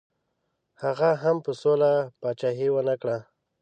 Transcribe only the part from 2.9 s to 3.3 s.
کړه.